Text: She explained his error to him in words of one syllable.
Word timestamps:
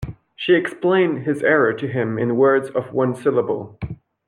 She 0.35 0.55
explained 0.55 1.25
his 1.27 1.43
error 1.43 1.73
to 1.73 1.87
him 1.87 2.17
in 2.17 2.35
words 2.35 2.71
of 2.71 2.91
one 2.91 3.13
syllable. 3.13 3.77